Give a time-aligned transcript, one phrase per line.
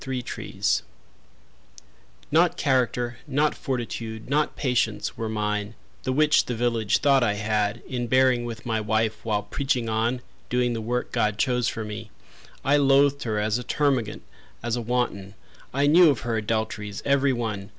[0.03, 0.61] Amos Sibley
[2.31, 7.83] Not character, not fortitude, not patience Were mine, the which the village thought I had
[7.87, 12.09] In bearing with my wife, while preaching on, Doing the work God chose for me.
[12.65, 14.23] I loathed her as a termagant,
[14.63, 15.35] as a wanton.
[15.71, 17.69] I knew of her adulteries, every one.